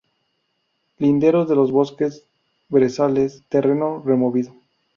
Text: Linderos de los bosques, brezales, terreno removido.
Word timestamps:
Linderos 0.97 1.47
de 1.47 1.53
los 1.55 1.71
bosques, 1.71 2.25
brezales, 2.69 3.43
terreno 3.49 4.01
removido. 4.03 4.55